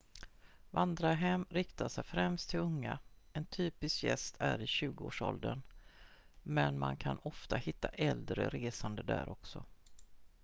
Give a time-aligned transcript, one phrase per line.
[0.69, 2.99] vandrarhem riktar sig främst till unga
[3.33, 5.61] en typisk gäst är i 20-årsåldern
[6.43, 9.65] men man kan ofta hitta äldre resande där också